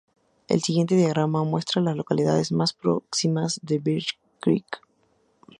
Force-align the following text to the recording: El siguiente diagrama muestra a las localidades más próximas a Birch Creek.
El 0.47 0.63
siguiente 0.63 0.95
diagrama 0.95 1.43
muestra 1.43 1.79
a 1.79 1.85
las 1.85 1.95
localidades 1.95 2.51
más 2.51 2.73
próximas 2.73 3.59
a 3.59 3.61
Birch 3.79 4.17
Creek. 4.39 4.81